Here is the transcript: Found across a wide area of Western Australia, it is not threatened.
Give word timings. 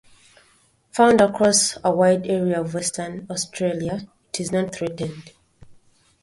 Found 0.93 1.21
across 1.21 1.77
a 1.83 1.91
wide 1.91 2.25
area 2.25 2.59
of 2.59 2.73
Western 2.73 3.27
Australia, 3.29 4.07
it 4.33 4.39
is 4.39 4.51
not 4.51 4.73
threatened. 4.73 5.31